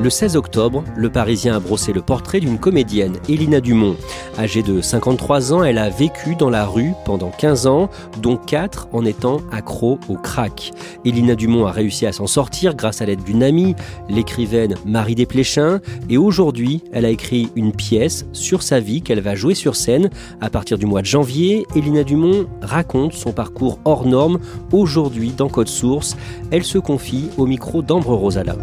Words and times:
Le 0.00 0.10
16 0.10 0.36
octobre, 0.36 0.84
le 0.96 1.10
Parisien 1.10 1.56
a 1.56 1.58
brossé 1.58 1.92
le 1.92 2.02
portrait 2.02 2.38
d'une 2.38 2.58
comédienne, 2.58 3.16
Elina 3.28 3.60
Dumont. 3.60 3.96
Âgée 4.38 4.62
de 4.62 4.80
53 4.80 5.52
ans, 5.52 5.64
elle 5.64 5.78
a 5.78 5.90
vécu 5.90 6.36
dans 6.36 6.50
la 6.50 6.66
rue 6.66 6.92
pendant 7.04 7.30
15 7.30 7.66
ans, 7.66 7.90
dont 8.22 8.36
4 8.36 8.90
en 8.92 9.04
étant 9.04 9.38
accro 9.50 9.98
au 10.08 10.14
crack. 10.14 10.70
Elina 11.04 11.34
Dumont 11.34 11.66
a 11.66 11.72
réussi 11.72 12.06
à 12.06 12.12
s'en 12.12 12.28
sortir 12.28 12.76
grâce 12.76 13.02
à 13.02 13.06
l'aide 13.06 13.24
d'une 13.24 13.42
amie, 13.42 13.74
l'écrivaine 14.08 14.76
Marie 14.86 15.16
Desplechin, 15.16 15.80
et 16.08 16.16
aujourd'hui, 16.16 16.84
elle 16.92 17.04
a 17.04 17.10
écrit 17.10 17.50
une 17.56 17.72
pièce 17.72 18.24
sur 18.32 18.62
sa 18.62 18.78
vie 18.78 19.02
qu'elle 19.02 19.20
va 19.20 19.34
jouer 19.34 19.56
sur 19.56 19.74
scène. 19.74 20.10
À 20.40 20.48
partir 20.48 20.78
du 20.78 20.86
mois 20.86 21.00
de 21.00 21.06
janvier, 21.06 21.66
Elina 21.74 22.04
Dumont 22.04 22.46
raconte 22.62 23.14
son 23.14 23.32
parcours 23.32 23.80
hors 23.84 24.06
norme 24.06 24.38
aujourd'hui 24.70 25.32
dans 25.36 25.48
Code 25.48 25.66
Source. 25.66 26.16
Elle 26.52 26.64
se 26.64 26.78
confie 26.78 27.30
au 27.36 27.46
micro 27.46 27.82
d'Ambre 27.82 28.14
Rosala. 28.14 28.54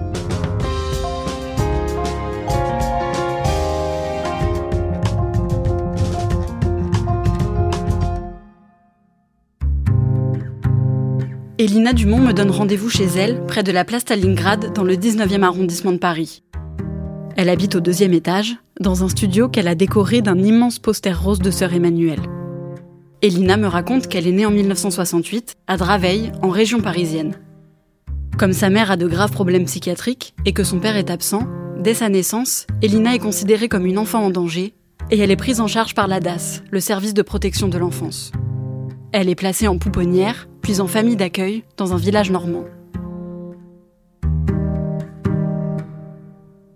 Elina 11.85 12.01
Dumont 12.01 12.19
me 12.19 12.33
donne 12.33 12.49
rendez-vous 12.49 12.89
chez 12.89 13.05
elle, 13.05 13.45
près 13.45 13.61
de 13.61 13.71
la 13.71 13.85
place 13.85 14.01
Stalingrad, 14.01 14.73
dans 14.73 14.83
le 14.83 14.95
19e 14.95 15.43
arrondissement 15.43 15.91
de 15.91 15.99
Paris. 15.99 16.41
Elle 17.37 17.47
habite 17.47 17.75
au 17.75 17.79
deuxième 17.79 18.13
étage, 18.13 18.55
dans 18.79 19.03
un 19.03 19.07
studio 19.07 19.49
qu'elle 19.49 19.67
a 19.67 19.75
décoré 19.75 20.23
d'un 20.23 20.39
immense 20.39 20.79
poster 20.79 21.15
rose 21.15 21.37
de 21.37 21.51
sœur 21.51 21.73
Emmanuelle. 21.73 22.23
Elina 23.21 23.55
me 23.55 23.67
raconte 23.67 24.07
qu'elle 24.07 24.25
est 24.25 24.31
née 24.31 24.47
en 24.47 24.49
1968, 24.49 25.57
à 25.67 25.77
Draveil, 25.77 26.31
en 26.41 26.49
région 26.49 26.81
parisienne. 26.81 27.35
Comme 28.39 28.53
sa 28.53 28.71
mère 28.71 28.89
a 28.89 28.97
de 28.97 29.07
graves 29.07 29.31
problèmes 29.31 29.65
psychiatriques 29.65 30.33
et 30.43 30.53
que 30.53 30.63
son 30.63 30.79
père 30.79 30.97
est 30.97 31.11
absent, 31.11 31.47
dès 31.77 31.93
sa 31.93 32.09
naissance, 32.09 32.65
Elina 32.81 33.13
est 33.13 33.19
considérée 33.19 33.69
comme 33.69 33.85
une 33.85 33.99
enfant 33.99 34.25
en 34.25 34.31
danger 34.31 34.73
et 35.11 35.19
elle 35.19 35.29
est 35.29 35.35
prise 35.35 35.61
en 35.61 35.67
charge 35.67 35.93
par 35.93 36.07
la 36.07 36.19
DAS, 36.19 36.63
le 36.71 36.79
service 36.79 37.13
de 37.13 37.21
protection 37.21 37.67
de 37.67 37.77
l'enfance. 37.77 38.31
Elle 39.11 39.29
est 39.29 39.35
placée 39.35 39.67
en 39.67 39.77
pouponnière, 39.77 40.47
puis 40.65 40.81
en 40.81 40.87
famille 40.87 41.15
d'accueil 41.15 41.63
dans 41.77 41.93
un 41.93 41.97
village 41.97 42.31
normand. 42.31 42.65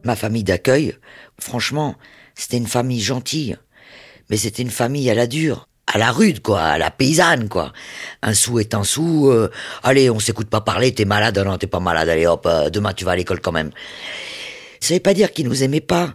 Ma 0.03 0.15
famille 0.15 0.43
d'accueil, 0.43 0.93
franchement, 1.39 1.95
c'était 2.35 2.57
une 2.57 2.67
famille 2.67 3.01
gentille, 3.01 3.57
mais 4.29 4.37
c'était 4.37 4.61
une 4.61 4.69
famille 4.69 5.09
à 5.09 5.15
la 5.15 5.25
dure, 5.25 5.67
à 5.87 5.97
la 5.97 6.11
rude, 6.11 6.43
quoi, 6.43 6.61
à 6.61 6.77
la 6.77 6.91
paysanne, 6.91 7.49
quoi. 7.49 7.73
Un 8.21 8.35
sou 8.35 8.59
est 8.59 8.75
un 8.75 8.83
sou, 8.83 9.31
euh, 9.31 9.49
allez, 9.81 10.11
on 10.11 10.19
s'écoute 10.19 10.51
pas 10.51 10.61
parler, 10.61 10.93
t'es 10.93 11.05
malade, 11.05 11.39
non, 11.39 11.57
t'es 11.57 11.65
pas 11.65 11.79
malade, 11.79 12.09
allez, 12.09 12.27
hop, 12.27 12.45
euh, 12.45 12.69
demain 12.69 12.93
tu 12.93 13.05
vas 13.05 13.13
à 13.13 13.15
l'école 13.15 13.41
quand 13.41 13.51
même. 13.51 13.71
Ça 14.81 14.93
veut 14.93 14.99
pas 14.99 15.15
dire 15.15 15.31
qu'ils 15.31 15.47
nous 15.47 15.63
aimaient 15.63 15.81
pas. 15.81 16.13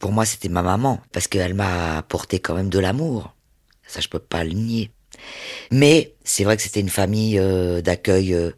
Pour 0.00 0.12
moi, 0.12 0.26
c'était 0.26 0.50
ma 0.50 0.60
maman, 0.60 1.00
parce 1.12 1.28
qu'elle 1.28 1.54
m'a 1.54 1.96
apporté 1.96 2.40
quand 2.40 2.52
même 2.52 2.68
de 2.68 2.78
l'amour. 2.78 3.32
Ça, 3.86 4.02
je 4.02 4.08
peux 4.08 4.18
pas 4.18 4.44
le 4.44 4.50
nier. 4.50 4.90
Mais 5.70 6.14
c'est 6.24 6.44
vrai 6.44 6.56
que 6.56 6.62
c'était 6.62 6.80
une 6.80 6.88
famille 6.88 7.38
euh, 7.38 7.80
d'accueil 7.80 8.34
euh, 8.34 8.50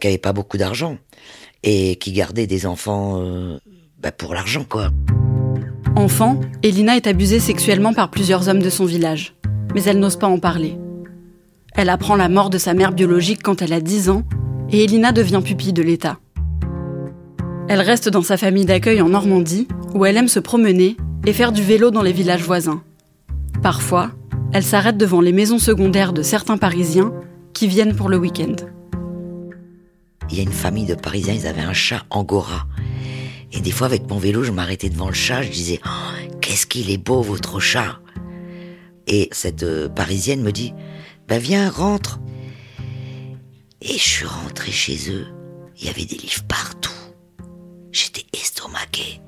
qui 0.00 0.08
avait 0.08 0.18
pas 0.18 0.32
beaucoup 0.32 0.56
d'argent 0.56 0.98
et 1.62 1.96
qui 1.96 2.12
gardait 2.12 2.46
des 2.46 2.66
enfants 2.66 3.20
euh, 3.20 3.58
bah, 3.98 4.12
pour 4.12 4.34
l'argent, 4.34 4.64
quoi. 4.68 4.90
Enfant, 5.96 6.40
Elina 6.62 6.96
est 6.96 7.06
abusée 7.06 7.40
sexuellement 7.40 7.94
par 7.94 8.10
plusieurs 8.10 8.48
hommes 8.48 8.62
de 8.62 8.70
son 8.70 8.84
village, 8.84 9.34
mais 9.74 9.82
elle 9.84 10.00
n'ose 10.00 10.16
pas 10.16 10.26
en 10.26 10.38
parler. 10.38 10.76
Elle 11.74 11.88
apprend 11.88 12.16
la 12.16 12.28
mort 12.28 12.50
de 12.50 12.58
sa 12.58 12.74
mère 12.74 12.92
biologique 12.92 13.42
quand 13.42 13.62
elle 13.62 13.72
a 13.72 13.80
10 13.80 14.10
ans 14.10 14.24
et 14.70 14.84
Elina 14.84 15.12
devient 15.12 15.40
pupille 15.44 15.72
de 15.72 15.82
l'État. 15.82 16.18
Elle 17.68 17.80
reste 17.80 18.08
dans 18.08 18.22
sa 18.22 18.36
famille 18.36 18.66
d'accueil 18.66 19.00
en 19.00 19.08
Normandie, 19.08 19.68
où 19.94 20.04
elle 20.04 20.16
aime 20.16 20.28
se 20.28 20.40
promener 20.40 20.96
et 21.26 21.32
faire 21.32 21.52
du 21.52 21.62
vélo 21.62 21.90
dans 21.90 22.02
les 22.02 22.12
villages 22.12 22.42
voisins. 22.42 22.82
Parfois, 23.62 24.10
elle 24.54 24.62
s'arrête 24.62 24.96
devant 24.96 25.20
les 25.20 25.32
maisons 25.32 25.58
secondaires 25.58 26.12
de 26.12 26.22
certains 26.22 26.56
Parisiens 26.56 27.12
qui 27.54 27.66
viennent 27.66 27.96
pour 27.96 28.08
le 28.08 28.16
week-end. 28.16 28.54
Il 30.30 30.36
y 30.36 30.38
a 30.38 30.44
une 30.44 30.52
famille 30.52 30.86
de 30.86 30.94
Parisiens, 30.94 31.34
ils 31.34 31.48
avaient 31.48 31.60
un 31.60 31.72
chat 31.72 32.06
angora. 32.08 32.68
Et 33.52 33.60
des 33.60 33.72
fois, 33.72 33.88
avec 33.88 34.08
mon 34.08 34.16
vélo, 34.16 34.44
je 34.44 34.52
m'arrêtais 34.52 34.88
devant 34.90 35.08
le 35.08 35.14
chat, 35.14 35.42
je 35.42 35.50
disais 35.50 35.80
oh, 35.84 36.36
Qu'est-ce 36.40 36.66
qu'il 36.66 36.88
est 36.90 36.98
beau, 36.98 37.20
votre 37.20 37.58
chat 37.58 37.98
Et 39.08 39.28
cette 39.32 39.64
euh, 39.64 39.88
Parisienne 39.88 40.40
me 40.40 40.52
dit 40.52 40.72
Ben 41.26 41.40
viens, 41.40 41.68
rentre. 41.68 42.20
Et 43.82 43.94
je 43.94 44.08
suis 44.08 44.26
rentré 44.26 44.70
chez 44.70 45.10
eux. 45.10 45.26
Il 45.80 45.86
y 45.86 45.90
avait 45.90 46.04
des 46.04 46.16
livres 46.16 46.44
partout. 46.46 46.92
J'étais 47.90 48.24
estomaqué. 48.32 49.20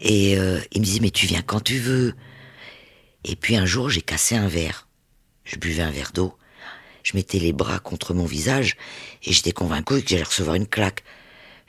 Et 0.00 0.38
euh, 0.38 0.60
il 0.70 0.82
me 0.82 0.84
disait 0.84 1.00
Mais 1.00 1.10
tu 1.10 1.26
viens 1.26 1.42
quand 1.42 1.64
tu 1.64 1.78
veux. 1.78 2.14
Et 3.28 3.34
puis 3.34 3.56
un 3.56 3.66
jour, 3.66 3.90
j'ai 3.90 4.02
cassé 4.02 4.36
un 4.36 4.46
verre. 4.46 4.86
Je 5.44 5.56
buvais 5.56 5.82
un 5.82 5.90
verre 5.90 6.12
d'eau. 6.14 6.38
Je 7.02 7.16
mettais 7.16 7.40
les 7.40 7.52
bras 7.52 7.80
contre 7.80 8.14
mon 8.14 8.24
visage 8.24 8.76
et 9.24 9.32
j'étais 9.32 9.52
convaincu 9.52 10.00
que 10.00 10.08
j'allais 10.08 10.22
recevoir 10.22 10.54
une 10.54 10.68
claque. 10.68 11.02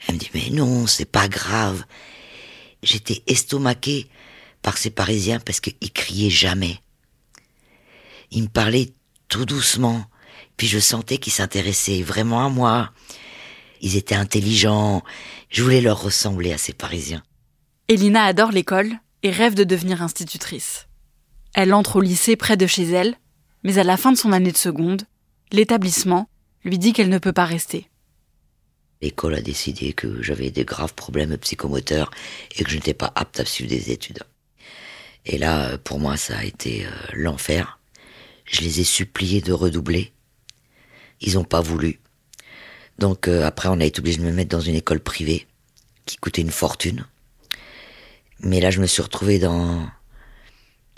Elle 0.06 0.14
me 0.14 0.20
dit, 0.20 0.30
mais 0.34 0.50
non, 0.50 0.86
c'est 0.86 1.04
pas 1.04 1.26
grave. 1.26 1.84
J'étais 2.84 3.22
estomaqué 3.26 4.06
par 4.62 4.78
ces 4.78 4.90
Parisiens 4.90 5.40
parce 5.40 5.58
qu'ils 5.58 5.92
criaient 5.92 6.30
jamais. 6.30 6.80
Ils 8.30 8.44
me 8.44 8.48
parlaient 8.48 8.92
tout 9.26 9.44
doucement, 9.44 10.04
puis 10.56 10.68
je 10.68 10.78
sentais 10.78 11.18
qu'ils 11.18 11.32
s'intéressaient 11.32 12.02
vraiment 12.02 12.44
à 12.44 12.48
moi. 12.48 12.92
Ils 13.80 13.96
étaient 13.96 14.14
intelligents. 14.14 15.02
Je 15.50 15.64
voulais 15.64 15.80
leur 15.80 16.02
ressembler 16.02 16.52
à 16.52 16.58
ces 16.58 16.72
Parisiens. 16.72 17.22
Elina 17.88 18.24
adore 18.24 18.52
l'école 18.52 18.92
et 19.24 19.30
rêve 19.30 19.54
de 19.54 19.64
devenir 19.64 20.02
institutrice. 20.02 20.87
Elle 21.60 21.74
entre 21.74 21.96
au 21.96 22.00
lycée 22.00 22.36
près 22.36 22.56
de 22.56 22.68
chez 22.68 22.84
elle, 22.84 23.16
mais 23.64 23.78
à 23.78 23.82
la 23.82 23.96
fin 23.96 24.12
de 24.12 24.16
son 24.16 24.30
année 24.30 24.52
de 24.52 24.56
seconde, 24.56 25.02
l'établissement 25.50 26.28
lui 26.62 26.78
dit 26.78 26.92
qu'elle 26.92 27.08
ne 27.08 27.18
peut 27.18 27.32
pas 27.32 27.46
rester. 27.46 27.88
L'école 29.02 29.34
a 29.34 29.40
décidé 29.40 29.92
que 29.92 30.22
j'avais 30.22 30.52
des 30.52 30.64
graves 30.64 30.94
problèmes 30.94 31.36
psychomoteurs 31.38 32.12
et 32.54 32.62
que 32.62 32.70
je 32.70 32.76
n'étais 32.76 32.94
pas 32.94 33.10
apte 33.16 33.40
à 33.40 33.44
suivre 33.44 33.70
des 33.70 33.90
études. 33.90 34.20
Et 35.26 35.36
là, 35.36 35.78
pour 35.78 35.98
moi, 35.98 36.16
ça 36.16 36.38
a 36.38 36.44
été 36.44 36.86
euh, 36.86 36.90
l'enfer. 37.12 37.80
Je 38.44 38.60
les 38.60 38.78
ai 38.78 38.84
suppliés 38.84 39.40
de 39.40 39.52
redoubler. 39.52 40.12
Ils 41.20 41.34
n'ont 41.34 41.42
pas 41.42 41.60
voulu. 41.60 41.98
Donc 43.00 43.26
euh, 43.26 43.44
après, 43.44 43.68
on 43.68 43.80
a 43.80 43.84
été 43.84 43.98
obligé 43.98 44.18
de 44.18 44.24
me 44.24 44.32
mettre 44.32 44.50
dans 44.50 44.60
une 44.60 44.76
école 44.76 45.00
privée 45.00 45.48
qui 46.06 46.18
coûtait 46.18 46.42
une 46.42 46.52
fortune. 46.52 47.04
Mais 48.38 48.60
là, 48.60 48.70
je 48.70 48.80
me 48.80 48.86
suis 48.86 49.02
retrouvé 49.02 49.40
dans 49.40 49.88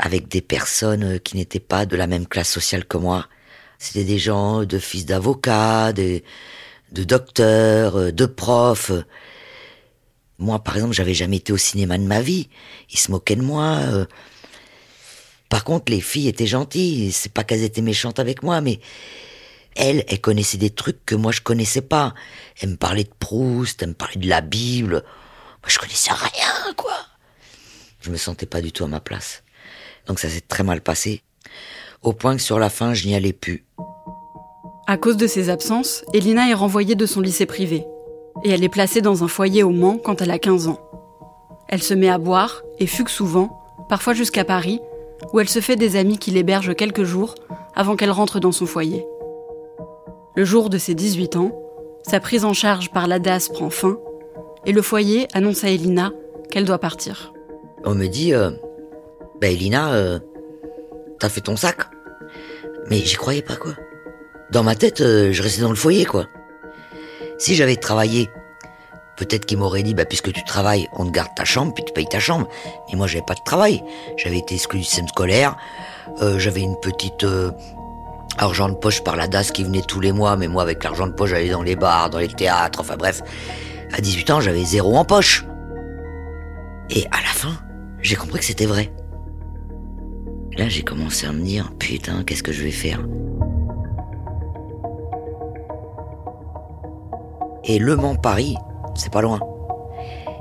avec 0.01 0.29
des 0.29 0.41
personnes 0.41 1.21
qui 1.21 1.37
n'étaient 1.37 1.61
pas 1.61 1.85
de 1.85 1.95
la 1.95 2.07
même 2.07 2.27
classe 2.27 2.51
sociale 2.51 2.87
que 2.87 2.97
moi. 2.97 3.29
C'était 3.79 4.05
des 4.05 4.19
gens 4.19 4.65
de 4.65 4.79
fils 4.79 5.05
d'avocats, 5.05 5.93
de, 5.93 6.23
de 6.93 7.05
docteurs, 7.05 8.13
de 8.13 8.27
profs. 8.27 8.93
Moi, 10.39 10.59
par 10.59 10.77
exemple, 10.77 10.95
j'avais 10.95 11.15
jamais 11.15 11.37
été 11.37 11.53
au 11.53 11.59
cinéma 11.59 11.99
de 11.99 12.05
ma 12.05 12.23
vie. 12.23 12.49
Ils 12.91 12.99
se 12.99 13.11
moquaient 13.11 13.37
de 13.37 13.43
moi. 13.43 13.79
Par 15.51 15.65
contre, 15.65 15.93
les 15.93 16.01
filles 16.01 16.29
étaient 16.29 16.47
gentilles. 16.47 17.13
C'est 17.13 17.33
pas 17.33 17.45
qu'elles 17.45 17.63
étaient 17.63 17.83
méchantes 17.83 18.19
avec 18.19 18.43
moi, 18.43 18.63
mais 18.63 18.81
elles, 19.77 20.05
elles 20.09 20.21
connaissaient 20.21 20.59
des 20.59 20.71
trucs 20.71 21.05
que 21.05 21.15
moi 21.15 21.31
je 21.31 21.43
connaissais 21.43 21.83
pas. 21.83 22.15
Elles 22.61 22.71
me 22.71 22.77
parlaient 22.77 23.05
de 23.05 23.13
Proust, 23.19 23.83
elles 23.83 23.91
me 23.91 23.95
parlaient 23.95 24.17
de 24.17 24.29
la 24.29 24.41
Bible. 24.41 25.05
Moi, 25.63 25.69
je 25.69 25.79
connaissais 25.79 26.13
rien, 26.13 26.75
quoi. 26.75 26.97
Je 28.01 28.11
me 28.11 28.17
sentais 28.17 28.47
pas 28.47 28.63
du 28.63 28.73
tout 28.73 28.85
à 28.85 28.89
ma 28.89 29.01
place. 29.01 29.43
Donc 30.07 30.19
ça 30.19 30.29
s'est 30.29 30.41
très 30.41 30.63
mal 30.63 30.81
passé, 30.81 31.23
au 32.03 32.13
point 32.13 32.37
que 32.37 32.43
sur 32.43 32.59
la 32.59 32.71
fin, 32.71 32.95
je 32.95 33.07
n'y 33.07 33.15
allais 33.15 33.33
plus. 33.33 33.65
À 34.87 34.97
cause 34.97 35.17
de 35.17 35.27
ses 35.27 35.51
absences, 35.51 36.05
Elina 36.13 36.51
est 36.51 36.55
renvoyée 36.55 36.95
de 36.95 37.07
son 37.07 37.21
lycée 37.21 37.47
privé. 37.47 37.87
Et 38.43 38.51
elle 38.51 38.65
est 38.65 38.69
placée 38.69 39.01
dans 39.01 39.23
un 39.23 39.29
foyer 39.29 39.63
au 39.63 39.71
Mans 39.71 39.99
quand 39.99 40.23
elle 40.23 40.31
a 40.31 40.39
15 40.39 40.69
ans. 40.69 40.81
Elle 41.69 41.83
se 41.83 41.95
met 41.95 42.09
à 42.09 42.19
boire 42.19 42.63
et 42.79 42.87
fugue 42.87 43.09
souvent, 43.09 43.63
parfois 43.89 44.15
jusqu'à 44.15 44.45
Paris, 44.45 44.81
où 45.33 45.41
elle 45.41 45.49
se 45.49 45.61
fait 45.61 45.77
des 45.77 45.97
amis 45.97 46.19
qui 46.19 46.31
l'hébergent 46.31 46.75
quelques 46.75 47.05
jours 47.05 47.35
avant 47.75 47.97
qu'elle 47.97 48.11
rentre 48.11 48.41
dans 48.41 48.53
son 48.53 48.67
foyer. 48.67 49.07
Le 50.35 50.45
jour 50.45 50.71
de 50.71 50.79
ses 50.79 50.95
18 50.95 51.37
ans, 51.37 51.53
sa 52.03 52.19
prise 52.19 52.45
en 52.45 52.53
charge 52.53 52.91
par 52.91 53.07
la 53.07 53.19
DAS 53.19 53.49
prend 53.53 53.71
fin 53.71 53.99
et 54.67 54.73
le 54.73 54.83
foyer 54.83 55.29
annonce 55.35 55.65
à 55.65 55.71
Elina 55.71 56.13
qu'elle 56.51 56.65
doit 56.65 56.79
partir. 56.79 57.33
On 57.85 57.95
me 57.95 58.07
dit, 58.07 58.35
euh, 58.35 58.51
bah 59.41 59.49
Elina, 59.49 59.93
euh, 59.95 60.19
t'as 61.19 61.29
fait 61.29 61.41
ton 61.41 61.57
sac 61.57 61.79
Mais 62.89 62.99
j'y 62.99 63.17
croyais 63.17 63.43
pas 63.43 63.57
quoi. 63.57 63.73
Dans 64.51 64.63
ma 64.63 64.75
tête, 64.75 65.01
euh, 65.01 65.33
je 65.33 65.43
restais 65.43 65.63
dans 65.63 65.71
le 65.71 65.77
foyer 65.77 66.05
quoi. 66.05 66.27
Si 67.39 67.55
j'avais 67.55 67.77
travaillé 67.77 68.31
Peut-être 69.17 69.45
qu'il 69.45 69.59
m'aurait 69.59 69.83
dit, 69.83 69.93
bah, 69.93 70.07
puisque 70.07 70.33
tu 70.33 70.43
travailles, 70.45 70.89
on 70.95 71.05
te 71.05 71.11
garde 71.11 71.29
ta 71.37 71.45
chambre, 71.45 71.75
puis 71.75 71.85
tu 71.85 71.93
payes 71.93 72.07
ta 72.07 72.21
chambre. 72.21 72.49
Mais 72.89 72.97
moi, 72.97 73.07
j'avais 73.07 73.25
pas 73.25 73.35
de 73.35 73.43
travail. 73.45 73.85
J'avais 74.17 74.39
été 74.39 74.55
exclu 74.55 74.79
du 74.79 74.85
système 74.87 75.09
scolaire. 75.09 75.59
Euh, 76.23 76.39
j'avais 76.39 76.63
une 76.63 76.81
petite 76.81 77.27
argent 78.39 78.71
de 78.71 78.77
poche 78.77 79.05
par 79.05 79.17
la 79.17 79.29
DAS 79.29 79.51
qui 79.51 79.63
venait 79.63 79.83
tous 79.83 80.01
les 80.01 80.13
mois. 80.13 80.37
Mais 80.39 80.49
moi, 80.49 80.63
avec 80.63 80.83
l'argent 80.83 81.07
de 81.07 81.13
poche, 81.13 81.31
j'allais 81.31 81.51
dans 81.51 81.63
les 81.63 81.77
bars, 81.77 82.09
dans 82.09 82.19
les 82.19 82.29
théâtres. 82.29 82.81
Enfin 82.81 82.97
bref, 82.97 83.21
à 83.93 84.01
18 84.01 84.31
ans, 84.31 84.41
j'avais 84.41 84.65
zéro 84.65 84.97
en 84.97 85.05
poche. 85.05 85.45
Et 86.89 87.05
à 87.11 87.21
la 87.21 87.29
fin, 87.35 87.53
j'ai 88.01 88.17
compris 88.17 88.39
que 88.39 88.47
c'était 88.47 88.65
vrai. 88.65 88.91
Là, 90.61 90.69
j'ai 90.69 90.83
commencé 90.83 91.27
à 91.27 91.33
me 91.33 91.43
dire, 91.43 91.73
putain, 91.79 92.23
qu'est-ce 92.23 92.43
que 92.43 92.53
je 92.53 92.63
vais 92.63 92.71
faire 92.71 93.01
Et 97.65 97.79
Le 97.79 97.97
Mans-Paris, 97.97 98.57
c'est 98.95 99.11
pas 99.11 99.23
loin. 99.23 99.41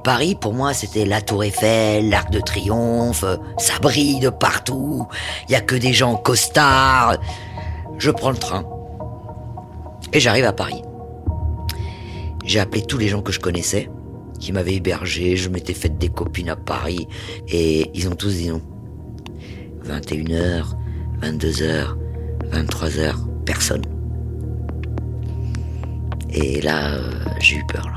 Paris, 0.03 0.35
pour 0.35 0.53
moi, 0.53 0.73
c'était 0.73 1.05
la 1.05 1.21
Tour 1.21 1.45
Eiffel, 1.45 2.09
l'Arc 2.09 2.31
de 2.31 2.41
Triomphe, 2.41 3.23
ça 3.57 3.79
brille 3.81 4.19
de 4.19 4.27
partout, 4.27 5.07
il 5.47 5.53
y 5.53 5.55
a 5.55 5.61
que 5.61 5.75
des 5.75 5.93
gens 5.93 6.17
costards. 6.17 7.15
Je 7.97 8.11
prends 8.11 8.31
le 8.31 8.37
train 8.37 8.65
et 10.11 10.19
j'arrive 10.19 10.43
à 10.43 10.51
Paris. 10.51 10.81
J'ai 12.43 12.59
appelé 12.59 12.81
tous 12.81 12.97
les 12.97 13.07
gens 13.07 13.21
que 13.21 13.31
je 13.31 13.39
connaissais, 13.39 13.89
qui 14.37 14.51
m'avaient 14.51 14.75
hébergé, 14.75 15.37
je 15.37 15.47
m'étais 15.47 15.73
fait 15.73 15.97
des 15.97 16.09
copines 16.09 16.49
à 16.49 16.57
Paris, 16.57 17.07
et 17.47 17.89
ils 17.93 18.09
ont 18.09 18.15
tous 18.15 18.35
dit 18.35 18.49
non. 18.49 18.61
21h, 19.89 20.75
22h, 21.21 21.97
23h, 22.51 23.15
personne. 23.45 23.81
Et 26.29 26.61
là, 26.61 26.93
euh, 26.93 27.11
j'ai 27.39 27.57
eu 27.57 27.65
peur. 27.65 27.87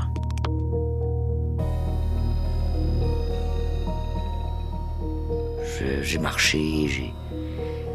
J'ai 6.01 6.17
marché, 6.17 7.13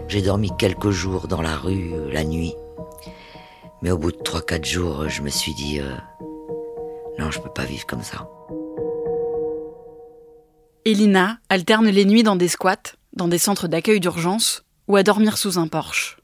j'ai 0.08 0.22
dormi 0.22 0.50
quelques 0.58 0.90
jours 0.90 1.28
dans 1.28 1.42
la 1.42 1.56
rue 1.56 1.92
euh, 1.92 2.10
la 2.10 2.24
nuit. 2.24 2.54
Mais 3.82 3.90
au 3.90 3.98
bout 3.98 4.12
de 4.12 4.18
3-4 4.18 4.64
jours, 4.64 5.08
je 5.08 5.22
me 5.22 5.28
suis 5.28 5.54
dit, 5.54 5.78
euh, 5.80 5.94
non, 7.18 7.30
je 7.30 7.40
peux 7.40 7.50
pas 7.50 7.64
vivre 7.64 7.86
comme 7.86 8.02
ça. 8.02 8.28
Elina 10.84 11.38
alterne 11.48 11.88
les 11.88 12.04
nuits 12.04 12.22
dans 12.22 12.36
des 12.36 12.48
squats, 12.48 12.96
dans 13.18 13.28
des 13.28 13.38
centres 13.38 13.68
d'accueil 13.68 14.00
d'urgence 14.00 14.64
ou 14.86 14.96
à 14.96 15.02
dormir 15.02 15.36
sous 15.36 15.58
un 15.58 15.68
porche. 15.68 16.16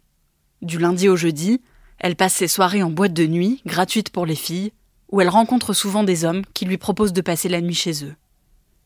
Du 0.62 0.78
lundi 0.78 1.08
au 1.08 1.16
jeudi, 1.16 1.60
elle 1.98 2.16
passe 2.16 2.34
ses 2.34 2.48
soirées 2.48 2.82
en 2.82 2.90
boîte 2.90 3.12
de 3.12 3.26
nuit, 3.26 3.60
gratuite 3.66 4.10
pour 4.10 4.24
les 4.24 4.36
filles, 4.36 4.72
où 5.10 5.20
elle 5.20 5.28
rencontre 5.28 5.74
souvent 5.74 6.04
des 6.04 6.24
hommes 6.24 6.44
qui 6.54 6.64
lui 6.64 6.78
proposent 6.78 7.12
de 7.12 7.20
passer 7.20 7.48
la 7.48 7.60
nuit 7.60 7.74
chez 7.74 8.04
eux. 8.04 8.14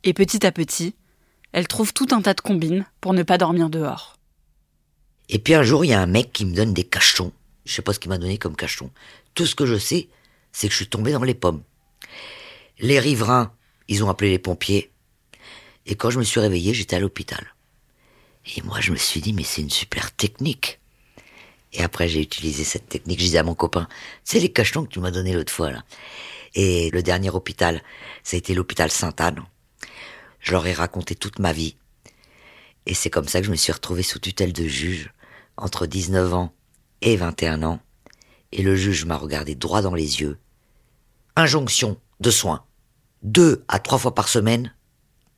Et 0.05 0.15
petit 0.15 0.45
à 0.47 0.53
petit, 0.53 0.95
elle 1.53 1.69
trouve 1.69 1.93
tout 1.93 2.09
un 2.11 2.23
tas 2.23 2.35
de 2.35 2.41
combines 2.41 2.87
pour 3.01 3.13
ne 3.13 3.23
pas 3.23 3.39
dormir 3.39 3.71
dehors. 3.71 4.17
Et 5.29 5.39
puis 5.39 5.55
un 5.55 5.63
jour, 5.63 5.85
il 5.85 5.89
y 5.89 5.95
a 5.95 6.01
un 6.01 6.07
mec 6.07 6.33
qui 6.33 6.47
me 6.47 6.55
donne 6.55 6.73
des 6.73 6.85
cachetons. 6.85 7.33
Je 7.67 7.75
sais 7.75 7.83
pas 7.83 7.93
ce 7.93 8.01
qu'il 8.01 8.09
m'a 8.09 8.19
donné 8.19 8.39
comme 8.39 8.57
cacheton. 8.57 8.91
Tout 9.35 9.45
ce 9.45 9.55
que 9.55 9.67
je 9.67 9.77
sais, 9.77 10.09
c'est 10.53 10.69
que 10.69 10.73
je 10.73 10.79
suis 10.79 10.89
tombé 10.89 11.13
dans 11.13 11.23
les 11.23 11.35
pommes. 11.35 11.63
Les 12.79 12.99
riverains, 12.99 13.53
ils 13.87 14.03
ont 14.03 14.09
appelé 14.09 14.31
les 14.31 14.39
pompiers. 14.39 14.91
Et 15.85 15.95
quand 15.95 16.09
je 16.09 16.19
me 16.19 16.25
suis 16.25 16.41
réveillé, 16.41 16.73
j'étais 16.73 16.97
à 16.97 17.01
l'hôpital. 17.01 17.55
Et 18.57 18.63
moi, 18.63 18.81
je 18.81 18.93
me 18.93 18.97
suis 18.97 19.21
dit, 19.21 19.33
mais 19.33 19.43
c'est 19.43 19.63
une 19.63 19.71
super 19.71 20.15
technique. 20.15 20.81
Et 21.73 21.83
après, 21.83 22.09
j'ai 22.09 22.23
utilisé 22.23 22.65
cette 22.65 22.89
technique. 22.89 23.19
Je 23.19 23.25
disais 23.25 23.39
à 23.39 23.43
mon 23.43 23.55
copain, 23.55 23.89
c'est 24.25 24.41
les 24.41 24.51
cachetons 24.51 24.85
que 24.85 24.89
tu 24.89 25.01
m'as 25.01 25.11
donné 25.11 25.33
l'autre 25.35 25.53
fois, 25.53 25.71
là. 25.71 25.85
Et 26.55 26.91
le 26.91 27.03
dernier 27.03 27.31
hôpital, 27.31 27.83
ça 28.23 28.37
a 28.37 28.39
été 28.39 28.55
l'hôpital 28.55 28.91
Sainte-Anne. 28.91 29.43
Je 30.41 30.53
leur 30.53 30.67
ai 30.67 30.73
raconté 30.73 31.15
toute 31.15 31.39
ma 31.41 31.53
vie. 31.53 31.77
Et 32.87 32.95
c'est 32.95 33.11
comme 33.11 33.29
ça 33.29 33.41
que 33.41 33.47
je 33.47 33.51
me 33.51 33.57
suis 33.57 33.73
retrouvé 33.73 34.03
sous 34.03 34.19
tutelle 34.19 34.55
de 34.55 34.65
juge, 34.65 35.13
entre 35.59 35.87
19 35.87 36.33
ans 36.33 36.55
et 37.03 37.17
21 37.17 37.63
ans. 37.63 37.81
Et 38.53 38.63
le 38.63 38.77
juge 38.77 39.05
m'a 39.05 39.19
regardé 39.19 39.55
droit 39.55 39.83
dans 39.83 39.95
les 39.95 40.23
yeux. 40.23 40.39
Injonction 41.37 42.01
de 42.21 42.31
soins. 42.31 42.65
Deux 43.23 43.65
à 43.69 43.79
trois 43.79 43.99
fois 43.99 44.15
par 44.15 44.29
semaine, 44.29 44.75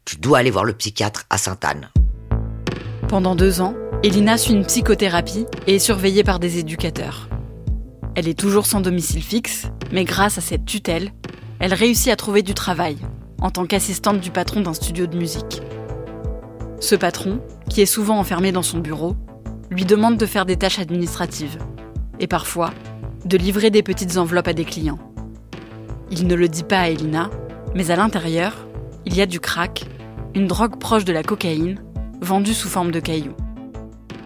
tu 0.04 0.16
dois 0.16 0.38
aller 0.38 0.50
voir 0.50 0.64
le 0.64 0.74
psychiatre 0.74 1.26
à 1.28 1.38
Sainte-Anne. 1.38 1.90
Pendant 3.10 3.34
deux 3.34 3.60
ans, 3.60 3.74
Elina 4.04 4.38
suit 4.38 4.52
une 4.52 4.64
psychothérapie 4.64 5.44
et 5.66 5.74
est 5.74 5.78
surveillée 5.80 6.22
par 6.22 6.38
des 6.38 6.58
éducateurs. 6.58 7.28
Elle 8.14 8.28
est 8.28 8.38
toujours 8.38 8.66
sans 8.66 8.80
domicile 8.80 9.20
fixe, 9.20 9.66
mais 9.90 10.04
grâce 10.04 10.38
à 10.38 10.40
cette 10.40 10.64
tutelle, 10.64 11.10
elle 11.58 11.74
réussit 11.74 12.12
à 12.12 12.14
trouver 12.14 12.42
du 12.42 12.54
travail 12.54 12.98
en 13.40 13.50
tant 13.50 13.66
qu'assistante 13.66 14.20
du 14.20 14.30
patron 14.30 14.60
d'un 14.60 14.74
studio 14.74 15.08
de 15.08 15.16
musique. 15.16 15.60
Ce 16.78 16.94
patron, 16.94 17.40
qui 17.68 17.80
est 17.80 17.86
souvent 17.86 18.16
enfermé 18.16 18.52
dans 18.52 18.62
son 18.62 18.78
bureau, 18.78 19.16
lui 19.72 19.84
demande 19.84 20.16
de 20.16 20.26
faire 20.26 20.46
des 20.46 20.56
tâches 20.56 20.78
administratives 20.78 21.58
et 22.20 22.28
parfois 22.28 22.70
de 23.24 23.36
livrer 23.36 23.70
des 23.70 23.82
petites 23.82 24.18
enveloppes 24.18 24.46
à 24.46 24.52
des 24.52 24.64
clients. 24.64 25.00
Il 26.12 26.28
ne 26.28 26.36
le 26.36 26.46
dit 26.46 26.62
pas 26.62 26.78
à 26.78 26.90
Elina, 26.90 27.28
mais 27.74 27.90
à 27.90 27.96
l'intérieur, 27.96 28.68
il 29.04 29.16
y 29.16 29.20
a 29.20 29.26
du 29.26 29.40
crack, 29.40 29.84
une 30.36 30.46
drogue 30.46 30.78
proche 30.78 31.04
de 31.04 31.12
la 31.12 31.24
cocaïne, 31.24 31.80
vendue 32.20 32.54
sous 32.54 32.68
forme 32.68 32.90
de 32.90 33.00
cailloux. 33.00 33.34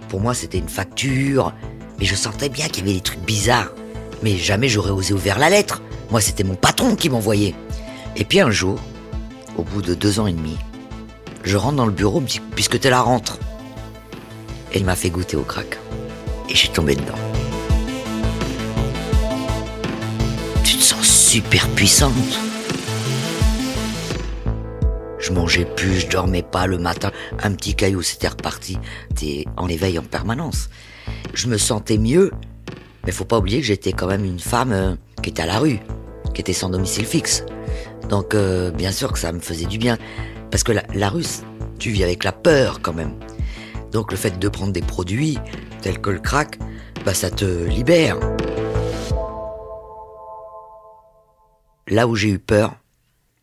Pour 0.08 0.20
moi, 0.20 0.35
c'était 0.35 0.58
une 0.58 0.69
facture, 0.69 1.52
mais 1.99 2.05
je 2.05 2.14
sentais 2.14 2.49
bien 2.49 2.69
qu'il 2.69 2.85
y 2.85 2.88
avait 2.88 2.99
des 2.99 3.02
trucs 3.02 3.25
bizarres. 3.25 3.73
Mais 4.23 4.37
jamais 4.37 4.69
j'aurais 4.69 4.91
osé 4.91 5.14
ouvrir 5.14 5.38
la 5.38 5.50
lettre. 5.50 5.82
Moi, 6.11 6.20
c'était 6.20 6.44
mon 6.44 6.55
patron 6.55 6.96
qui 6.96 7.11
m'envoyait. 7.11 7.55
Et 8.17 8.25
puis 8.25 8.41
un 8.41 8.50
jour, 8.50 8.79
au 9.56 9.62
bout 9.62 9.82
de 9.82 9.94
deux 9.94 10.20
ans 10.20 10.26
et 10.26 10.32
demi, 10.32 10.56
je 11.43 11.56
rentre 11.56 11.76
dans 11.76 11.87
le 11.87 11.93
bureau, 11.93 12.23
puisque 12.55 12.81
t'es 12.81 12.91
la 12.91 13.00
rentre. 13.00 13.38
Elle 14.73 14.85
m'a 14.85 14.96
fait 14.96 15.11
goûter 15.11 15.37
au 15.37 15.43
crack. 15.43 15.79
Et 16.49 16.55
suis 16.55 16.69
tombé 16.69 16.94
dedans. 16.94 17.19
Tu 20.62 20.76
te 20.76 20.82
sens 20.82 21.06
super 21.06 21.69
puissante. 21.70 22.12
Je 25.25 25.32
mangeais 25.32 25.65
plus, 25.65 26.00
je 26.00 26.09
dormais 26.09 26.43
pas 26.43 26.67
le 26.67 26.76
matin. 26.76 27.11
Un 27.43 27.53
petit 27.53 27.75
caillou, 27.75 28.03
c'était 28.03 28.29
reparti. 28.29 28.76
T'es 29.15 29.47
en 29.56 29.69
éveil 29.69 29.99
en 29.99 30.03
permanence. 30.03 30.69
Je 31.32 31.47
me 31.49 31.56
sentais 31.56 31.97
mieux, 31.97 32.31
mais 33.06 33.11
faut 33.11 33.25
pas 33.25 33.38
oublier 33.38 33.61
que 33.61 33.67
j'étais 33.67 33.94
quand 33.94 34.06
même 34.06 34.26
une 34.26 34.38
femme 34.38 34.73
euh, 34.73 34.97
qui 35.23 35.31
était 35.31 35.41
à 35.41 35.47
la 35.47 35.61
rue, 35.61 35.81
qui 36.35 36.43
était 36.43 36.53
sans 36.53 36.69
domicile 36.69 37.06
fixe. 37.06 37.43
Donc 38.11 38.35
euh, 38.35 38.71
bien 38.71 38.93
sûr 38.93 39.15
que 39.15 39.19
ça 39.19 39.32
me 39.32 39.41
faisait 39.41 39.65
du 39.65 39.79
bien. 39.79 39.97
Parce 40.50 40.62
que 40.62 40.73
la, 40.73 40.82
la 40.93 41.09
rue, 41.09 41.25
tu 41.79 41.88
vis 41.88 42.05
avec 42.05 42.23
la 42.23 42.32
peur 42.32 42.81
quand 42.82 42.93
même. 42.93 43.19
Donc 43.93 44.11
le 44.11 44.19
fait 44.19 44.38
de 44.38 44.48
prendre 44.51 44.75
des 44.75 44.82
produits 44.82 45.39
tels 45.81 46.03
que 46.03 46.10
le 46.10 46.20
crack, 46.20 46.58
bah 47.06 47.15
ça 47.15 47.31
te 47.31 47.46
libère. 47.65 48.19
Là 51.89 52.06
où 52.06 52.15
j'ai 52.15 52.29
eu 52.29 52.39
peur, 52.39 52.77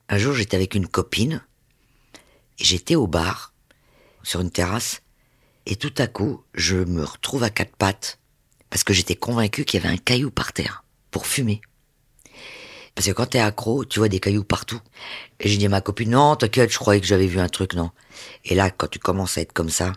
un 0.09 0.19
jour 0.19 0.35
j'étais 0.35 0.57
avec 0.57 0.75
une 0.75 0.85
copine 0.85 1.41
j'étais 2.63 2.95
au 2.95 3.07
bar, 3.07 3.53
sur 4.23 4.41
une 4.41 4.51
terrasse, 4.51 5.01
et 5.65 5.75
tout 5.75 5.93
à 5.97 6.07
coup, 6.07 6.43
je 6.53 6.77
me 6.77 7.03
retrouve 7.03 7.43
à 7.43 7.49
quatre 7.49 7.75
pattes, 7.75 8.19
parce 8.69 8.83
que 8.83 8.93
j'étais 8.93 9.15
convaincu 9.15 9.65
qu'il 9.65 9.81
y 9.81 9.85
avait 9.85 9.93
un 9.93 9.97
caillou 9.97 10.31
par 10.31 10.53
terre, 10.53 10.83
pour 11.11 11.27
fumer. 11.27 11.61
Parce 12.95 13.07
que 13.07 13.13
quand 13.13 13.27
t'es 13.27 13.39
accro, 13.39 13.85
tu 13.85 13.99
vois 13.99 14.09
des 14.09 14.19
cailloux 14.19 14.43
partout. 14.43 14.79
Et 15.39 15.47
j'ai 15.47 15.57
dit 15.57 15.65
à 15.65 15.69
ma 15.69 15.81
copine, 15.81 16.11
non, 16.11 16.35
t'inquiète, 16.35 16.71
je 16.71 16.77
croyais 16.77 16.99
que 16.99 17.07
j'avais 17.07 17.27
vu 17.27 17.39
un 17.39 17.47
truc, 17.49 17.73
non. 17.73 17.91
Et 18.45 18.55
là, 18.55 18.69
quand 18.69 18.87
tu 18.87 18.99
commences 18.99 19.37
à 19.37 19.41
être 19.41 19.53
comme 19.53 19.69
ça, 19.69 19.93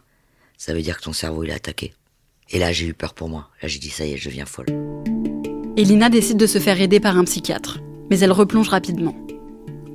ça 0.57 0.73
veut 0.73 0.83
dire 0.83 0.99
que 0.99 1.03
ton 1.03 1.13
cerveau, 1.13 1.45
il 1.45 1.51
est 1.51 1.55
attaqué. 1.55 1.93
Et 2.51 2.59
là, 2.59 2.73
j'ai 2.73 2.87
eu 2.87 2.95
peur 2.95 3.15
pour 3.15 3.29
moi. 3.29 3.49
Là, 3.63 3.69
j'ai 3.69 3.79
dit, 3.79 3.91
ça 3.91 4.07
y 4.07 4.13
est, 4.13 4.17
je 4.17 4.29
deviens 4.29 4.47
folle. 4.47 4.67
Elina 5.77 6.09
décide 6.09 6.37
de 6.37 6.47
se 6.47 6.59
faire 6.59 6.81
aider 6.81 7.01
par 7.01 7.17
un 7.17 7.25
psychiatre, 7.25 7.81
mais 8.11 8.21
elle 8.21 8.33
replonge 8.33 8.69
rapidement. 8.69 9.17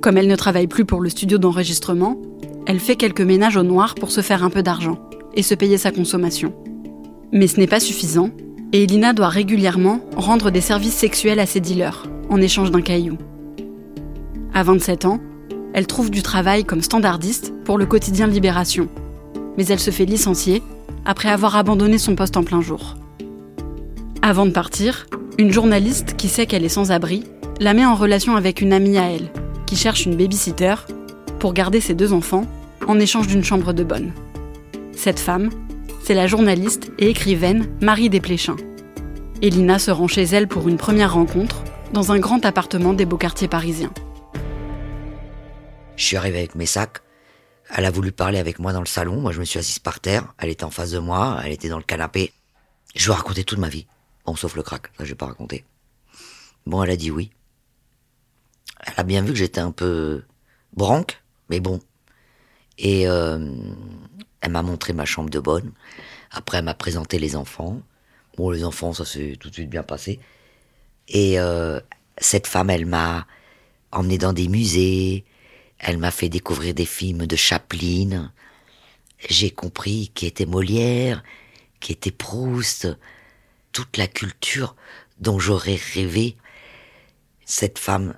Comme 0.02 0.18
elle 0.18 0.28
ne 0.28 0.36
travaille 0.36 0.66
plus 0.66 0.84
pour 0.84 1.00
le 1.00 1.08
studio 1.08 1.38
d'enregistrement, 1.38 2.20
elle 2.66 2.80
fait 2.80 2.96
quelques 2.96 3.20
ménages 3.20 3.56
au 3.56 3.62
noir 3.62 3.94
pour 3.94 4.10
se 4.10 4.20
faire 4.20 4.44
un 4.44 4.50
peu 4.50 4.62
d'argent 4.62 4.98
et 5.34 5.42
se 5.42 5.54
payer 5.54 5.78
sa 5.78 5.90
consommation. 5.90 6.52
Mais 7.32 7.46
ce 7.46 7.58
n'est 7.58 7.66
pas 7.66 7.80
suffisant, 7.80 8.30
et 8.72 8.84
Elina 8.84 9.12
doit 9.12 9.28
régulièrement 9.28 10.00
rendre 10.16 10.50
des 10.50 10.60
services 10.60 10.94
sexuels 10.94 11.40
à 11.40 11.46
ses 11.46 11.60
dealers, 11.60 12.06
en 12.28 12.40
échange 12.40 12.70
d'un 12.70 12.82
caillou. 12.82 13.18
À 14.54 14.62
27 14.62 15.04
ans, 15.04 15.20
elle 15.72 15.86
trouve 15.86 16.10
du 16.10 16.22
travail 16.22 16.64
comme 16.64 16.82
standardiste 16.82 17.52
pour 17.64 17.78
le 17.78 17.86
quotidien 17.86 18.26
Libération, 18.26 18.88
mais 19.56 19.66
elle 19.66 19.80
se 19.80 19.90
fait 19.90 20.04
licencier 20.04 20.62
après 21.04 21.28
avoir 21.28 21.56
abandonné 21.56 21.98
son 21.98 22.14
poste 22.14 22.36
en 22.36 22.42
plein 22.42 22.60
jour. 22.60 22.96
Avant 24.22 24.46
de 24.46 24.50
partir, 24.50 25.06
une 25.38 25.52
journaliste 25.52 26.16
qui 26.16 26.28
sait 26.28 26.46
qu'elle 26.46 26.64
est 26.64 26.68
sans 26.68 26.90
abri 26.90 27.24
la 27.60 27.74
met 27.74 27.84
en 27.84 27.94
relation 27.94 28.36
avec 28.36 28.62
une 28.62 28.72
amie 28.72 28.98
à 28.98 29.10
elle, 29.10 29.30
qui 29.66 29.76
cherche 29.76 30.06
une 30.06 30.16
babysitter 30.16 30.74
pour 31.40 31.54
garder 31.54 31.80
ses 31.80 31.94
deux 31.94 32.12
enfants 32.12 32.46
en 32.86 33.00
échange 33.00 33.26
d'une 33.26 33.42
chambre 33.42 33.72
de 33.72 33.82
bonne. 33.82 34.12
Cette 34.94 35.18
femme, 35.18 35.50
c'est 36.04 36.14
la 36.14 36.26
journaliste 36.26 36.92
et 36.98 37.08
écrivaine 37.08 37.68
Marie 37.80 38.10
Desplechin. 38.10 38.56
Elina 39.42 39.78
se 39.78 39.90
rend 39.90 40.06
chez 40.06 40.22
elle 40.22 40.46
pour 40.46 40.68
une 40.68 40.76
première 40.76 41.14
rencontre 41.14 41.64
dans 41.92 42.12
un 42.12 42.18
grand 42.18 42.44
appartement 42.44 42.92
des 42.92 43.06
beaux 43.06 43.16
quartiers 43.16 43.48
parisiens. 43.48 43.92
Je 45.96 46.04
suis 46.04 46.16
arrivé 46.16 46.38
avec 46.38 46.54
mes 46.54 46.66
sacs. 46.66 46.98
Elle 47.74 47.86
a 47.86 47.90
voulu 47.90 48.12
parler 48.12 48.38
avec 48.38 48.58
moi 48.58 48.72
dans 48.72 48.80
le 48.80 48.86
salon. 48.86 49.20
Moi, 49.20 49.32
je 49.32 49.40
me 49.40 49.44
suis 49.44 49.58
assise 49.58 49.78
par 49.78 50.00
terre. 50.00 50.34
Elle 50.38 50.50
était 50.50 50.64
en 50.64 50.70
face 50.70 50.90
de 50.90 50.98
moi. 50.98 51.40
Elle 51.44 51.52
était 51.52 51.68
dans 51.68 51.78
le 51.78 51.84
canapé. 51.84 52.32
Je 52.94 53.04
lui 53.04 53.12
ai 53.12 53.14
raconté 53.14 53.44
toute 53.44 53.58
ma 53.58 53.68
vie. 53.68 53.86
Bon, 54.26 54.36
sauf 54.36 54.56
le 54.56 54.62
crack. 54.62 54.88
Ça, 54.98 55.04
je 55.04 55.10
vais 55.10 55.14
pas 55.14 55.26
raconté. 55.26 55.64
Bon, 56.66 56.82
elle 56.82 56.90
a 56.90 56.96
dit 56.96 57.10
oui. 57.10 57.30
Elle 58.86 58.94
a 58.96 59.02
bien 59.02 59.22
vu 59.22 59.32
que 59.32 59.38
j'étais 59.38 59.60
un 59.60 59.72
peu 59.72 60.22
branque, 60.74 61.22
mais 61.50 61.60
bon. 61.60 61.80
Et 62.78 63.06
euh, 63.06 63.38
elle 64.40 64.52
m'a 64.52 64.62
montré 64.62 64.94
ma 64.94 65.04
chambre 65.04 65.28
de 65.28 65.40
bonne. 65.40 65.72
Après, 66.30 66.58
elle 66.58 66.64
m'a 66.64 66.74
présenté 66.74 67.18
les 67.18 67.36
enfants. 67.36 67.82
Bon, 68.36 68.50
les 68.50 68.64
enfants, 68.64 68.94
ça 68.94 69.04
s'est 69.04 69.36
tout 69.38 69.50
de 69.50 69.54
suite 69.54 69.68
bien 69.68 69.82
passé. 69.82 70.20
Et 71.08 71.38
euh, 71.38 71.80
cette 72.16 72.46
femme, 72.46 72.70
elle 72.70 72.86
m'a 72.86 73.26
emmené 73.92 74.16
dans 74.16 74.32
des 74.32 74.48
musées. 74.48 75.24
Elle 75.78 75.98
m'a 75.98 76.12
fait 76.12 76.28
découvrir 76.28 76.72
des 76.72 76.86
films 76.86 77.26
de 77.26 77.36
Chaplin. 77.36 78.32
J'ai 79.28 79.50
compris 79.50 80.10
qui 80.14 80.26
était 80.26 80.46
Molière, 80.46 81.22
qui 81.80 81.92
était 81.92 82.12
Proust, 82.12 82.88
toute 83.72 83.96
la 83.96 84.06
culture 84.06 84.76
dont 85.18 85.38
j'aurais 85.38 85.78
rêvé. 85.94 86.36
Cette 87.44 87.78
femme, 87.78 88.16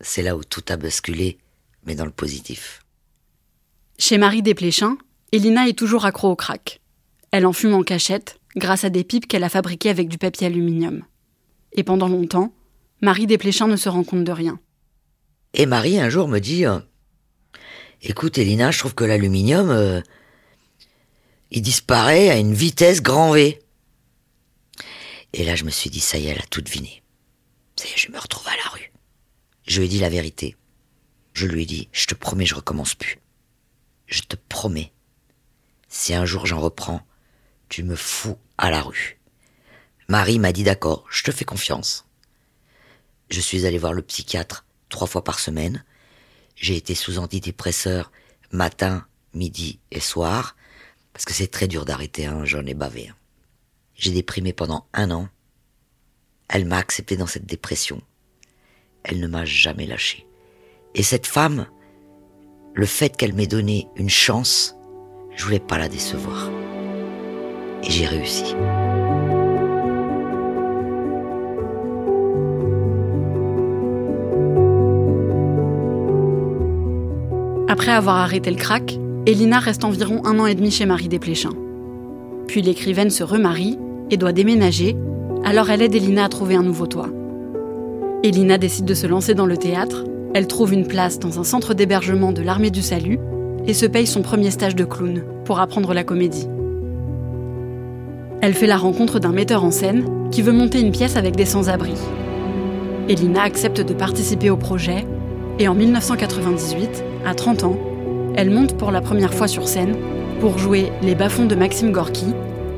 c'est 0.00 0.22
là 0.22 0.36
où 0.36 0.44
tout 0.44 0.64
a 0.68 0.76
basculé, 0.76 1.38
mais 1.88 1.96
dans 1.96 2.04
le 2.04 2.10
positif. 2.12 2.84
Chez 3.98 4.18
Marie 4.18 4.42
Desplechin, 4.42 4.98
Elina 5.32 5.68
est 5.68 5.76
toujours 5.76 6.04
accro 6.04 6.30
au 6.30 6.36
crack. 6.36 6.80
Elle 7.30 7.46
en 7.46 7.54
fume 7.54 7.72
en 7.72 7.82
cachette, 7.82 8.38
grâce 8.56 8.84
à 8.84 8.90
des 8.90 9.04
pipes 9.04 9.26
qu'elle 9.26 9.42
a 9.42 9.48
fabriquées 9.48 9.88
avec 9.88 10.08
du 10.08 10.18
papier 10.18 10.46
aluminium. 10.46 11.02
Et 11.72 11.82
pendant 11.82 12.08
longtemps, 12.08 12.52
Marie 13.00 13.26
Desplechin 13.26 13.68
ne 13.68 13.76
se 13.76 13.88
rend 13.88 14.04
compte 14.04 14.24
de 14.24 14.32
rien. 14.32 14.60
Et 15.54 15.64
Marie, 15.64 15.98
un 15.98 16.10
jour, 16.10 16.28
me 16.28 16.40
dit 16.40 16.66
euh, 16.66 16.78
Écoute, 18.02 18.36
Elina, 18.36 18.70
je 18.70 18.78
trouve 18.78 18.94
que 18.94 19.04
l'aluminium, 19.04 19.70
euh, 19.70 20.02
il 21.50 21.62
disparaît 21.62 22.28
à 22.28 22.36
une 22.36 22.52
vitesse 22.52 23.02
grand 23.02 23.32
V. 23.32 23.58
Et 25.32 25.44
là, 25.44 25.56
je 25.56 25.64
me 25.64 25.70
suis 25.70 25.88
dit 25.88 26.00
Ça 26.00 26.18
y 26.18 26.26
est, 26.26 26.32
elle 26.32 26.38
a 26.38 26.46
tout 26.50 26.60
deviné. 26.60 27.02
Ça 27.76 27.86
y 27.86 27.92
est, 27.92 27.98
je 27.98 28.12
me 28.12 28.18
retrouve 28.18 28.46
à 28.48 28.56
la 28.56 28.70
rue. 28.74 28.92
Je 29.66 29.78
lui 29.78 29.86
ai 29.86 29.88
dit 29.88 30.00
la 30.00 30.10
vérité. 30.10 30.54
Je 31.38 31.46
lui 31.46 31.62
ai 31.62 31.66
dit 31.66 31.88
Je 31.92 32.06
te 32.06 32.16
promets, 32.16 32.46
je 32.46 32.56
recommence 32.56 32.96
plus. 32.96 33.20
Je 34.08 34.22
te 34.22 34.34
promets. 34.34 34.90
Si 35.88 36.12
un 36.12 36.24
jour 36.24 36.46
j'en 36.46 36.58
reprends, 36.58 37.06
tu 37.68 37.84
me 37.84 37.94
fous 37.94 38.36
à 38.56 38.72
la 38.72 38.82
rue. 38.82 39.20
Marie 40.08 40.40
m'a 40.40 40.50
dit 40.50 40.64
d'accord, 40.64 41.06
je 41.08 41.22
te 41.22 41.30
fais 41.30 41.44
confiance. 41.44 42.08
Je 43.30 43.40
suis 43.40 43.66
allé 43.66 43.78
voir 43.78 43.92
le 43.92 44.02
psychiatre 44.02 44.66
trois 44.88 45.06
fois 45.06 45.22
par 45.22 45.38
semaine. 45.38 45.84
J'ai 46.56 46.74
été 46.74 46.96
sous 46.96 47.20
antidépresseur 47.20 48.10
matin, 48.50 49.06
midi 49.32 49.78
et 49.92 50.00
soir, 50.00 50.56
parce 51.12 51.24
que 51.24 51.34
c'est 51.34 51.52
très 51.52 51.68
dur 51.68 51.84
d'arrêter, 51.84 52.26
hein, 52.26 52.44
j'en 52.46 52.66
ai 52.66 52.74
bavé. 52.74 53.12
J'ai 53.94 54.10
déprimé 54.10 54.52
pendant 54.52 54.88
un 54.92 55.12
an. 55.12 55.28
Elle 56.48 56.64
m'a 56.64 56.78
accepté 56.78 57.16
dans 57.16 57.28
cette 57.28 57.46
dépression. 57.46 58.02
Elle 59.04 59.20
ne 59.20 59.28
m'a 59.28 59.44
jamais 59.44 59.86
lâché. 59.86 60.27
Et 60.98 61.04
cette 61.04 61.28
femme, 61.28 61.66
le 62.74 62.84
fait 62.84 63.16
qu'elle 63.16 63.32
m'ait 63.32 63.46
donné 63.46 63.86
une 63.94 64.08
chance, 64.08 64.76
je 65.36 65.44
voulais 65.44 65.60
pas 65.60 65.78
la 65.78 65.88
décevoir. 65.88 66.50
Et 67.84 67.90
j'ai 67.90 68.04
réussi. 68.04 68.56
Après 77.68 77.92
avoir 77.92 78.16
arrêté 78.16 78.50
le 78.50 78.56
crack, 78.56 78.98
Elina 79.24 79.60
reste 79.60 79.84
environ 79.84 80.26
un 80.26 80.40
an 80.40 80.46
et 80.46 80.56
demi 80.56 80.72
chez 80.72 80.84
Marie 80.84 81.08
Desplechin. 81.08 81.52
Puis 82.48 82.60
l'écrivaine 82.60 83.10
se 83.10 83.22
remarie 83.22 83.78
et 84.10 84.16
doit 84.16 84.32
déménager, 84.32 84.96
alors 85.44 85.70
elle 85.70 85.82
aide 85.82 85.94
Elina 85.94 86.24
à 86.24 86.28
trouver 86.28 86.56
un 86.56 86.64
nouveau 86.64 86.88
toit. 86.88 87.10
Elina 88.24 88.58
décide 88.58 88.84
de 88.84 88.94
se 88.94 89.06
lancer 89.06 89.34
dans 89.34 89.46
le 89.46 89.56
théâtre, 89.56 90.02
elle 90.34 90.46
trouve 90.46 90.72
une 90.72 90.86
place 90.86 91.18
dans 91.18 91.40
un 91.40 91.44
centre 91.44 91.74
d'hébergement 91.74 92.32
de 92.32 92.42
l'armée 92.42 92.70
du 92.70 92.82
salut 92.82 93.18
et 93.66 93.74
se 93.74 93.86
paye 93.86 94.06
son 94.06 94.22
premier 94.22 94.50
stage 94.50 94.76
de 94.76 94.84
clown 94.84 95.22
pour 95.44 95.60
apprendre 95.60 95.94
la 95.94 96.04
comédie. 96.04 96.48
Elle 98.40 98.54
fait 98.54 98.66
la 98.66 98.76
rencontre 98.76 99.18
d'un 99.18 99.32
metteur 99.32 99.64
en 99.64 99.70
scène 99.70 100.30
qui 100.30 100.42
veut 100.42 100.52
monter 100.52 100.80
une 100.80 100.92
pièce 100.92 101.16
avec 101.16 101.34
des 101.34 101.44
sans-abri. 101.44 101.94
Elina 103.08 103.42
accepte 103.42 103.80
de 103.80 103.94
participer 103.94 104.50
au 104.50 104.56
projet 104.56 105.06
et 105.58 105.66
en 105.66 105.74
1998, 105.74 107.02
à 107.26 107.34
30 107.34 107.64
ans, 107.64 107.78
elle 108.36 108.50
monte 108.50 108.76
pour 108.76 108.92
la 108.92 109.00
première 109.00 109.34
fois 109.34 109.48
sur 109.48 109.66
scène 109.66 109.96
pour 110.40 110.58
jouer 110.58 110.92
Les 111.02 111.14
bas 111.14 111.28
de 111.28 111.54
Maxime 111.54 111.90
Gorky 111.90 112.26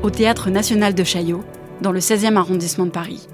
au 0.01 0.09
Théâtre 0.09 0.49
national 0.49 0.95
de 0.95 1.03
Chaillot, 1.03 1.43
dans 1.81 1.91
le 1.91 1.99
16e 1.99 2.35
arrondissement 2.35 2.85
de 2.85 2.91
Paris. 2.91 3.27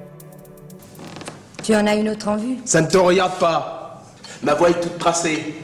Tu 1.63 1.73
en 1.75 1.87
as 1.87 1.95
une 1.95 2.09
autre 2.09 2.27
en 2.27 2.35
vue? 2.35 2.57
Ça 2.65 2.81
ne 2.81 2.87
te 2.87 2.97
regarde 2.97 3.39
pas. 3.39 3.76
Ma 4.43 4.53
voix 4.53 4.69
est 4.69 4.79
toute 4.79 4.97
tracée. 4.97 5.55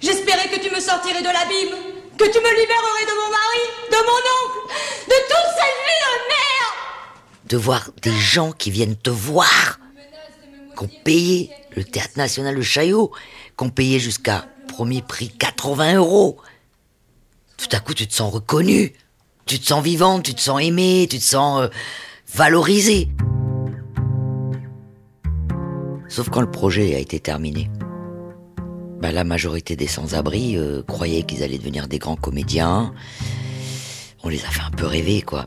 J'espérais 0.00 0.48
que 0.48 0.60
tu 0.60 0.74
me 0.74 0.80
sortirais 0.80 1.20
de 1.20 1.26
l'abîme, 1.26 1.76
que 2.16 2.24
tu 2.24 2.38
me 2.38 2.50
libérerais 2.50 3.06
de 3.06 3.14
mon 3.16 3.30
mari, 3.30 3.64
de 3.90 3.96
mon 3.96 4.20
oncle, 4.40 4.74
de 5.06 5.14
toute 5.28 5.50
cette 5.56 5.78
vie 5.86 6.00
de 6.04 6.28
merde 6.28 7.48
De 7.48 7.56
voir 7.56 7.90
des 8.02 8.12
gens 8.12 8.52
qui 8.52 8.70
viennent 8.70 8.96
te 8.96 9.10
voir, 9.10 9.78
qui 10.76 10.84
ont 10.84 10.90
payé 11.04 11.50
le 11.76 11.84
Théâtre 11.84 12.16
National 12.16 12.56
de 12.56 12.62
Chaillot, 12.62 13.12
qu'on 13.56 13.70
payait 13.70 13.98
jusqu'à 13.98 14.46
premier 14.68 15.02
prix 15.02 15.28
80 15.28 15.94
euros. 15.94 16.38
Tout 17.58 17.68
à 17.72 17.80
coup, 17.80 17.92
tu 17.92 18.06
te 18.06 18.14
sens 18.14 18.32
reconnu, 18.32 18.94
tu 19.44 19.60
te 19.60 19.66
sens 19.66 19.82
vivante, 19.82 20.22
tu 20.22 20.34
te 20.34 20.40
sens 20.40 20.62
aimé, 20.62 21.06
tu 21.10 21.18
te 21.18 21.24
sens 21.24 21.62
euh, 21.62 21.68
valorisé. 22.34 23.08
Sauf 26.10 26.28
quand 26.28 26.40
le 26.40 26.50
projet 26.50 26.96
a 26.96 26.98
été 26.98 27.20
terminé. 27.20 27.70
Bah, 29.00 29.12
la 29.12 29.22
majorité 29.22 29.76
des 29.76 29.86
sans-abri 29.86 30.56
euh, 30.56 30.82
croyaient 30.82 31.22
qu'ils 31.22 31.44
allaient 31.44 31.56
devenir 31.56 31.86
des 31.86 32.00
grands 32.00 32.16
comédiens. 32.16 32.92
On 34.24 34.28
les 34.28 34.44
a 34.44 34.48
fait 34.48 34.62
un 34.62 34.72
peu 34.72 34.86
rêver, 34.86 35.22
quoi. 35.22 35.46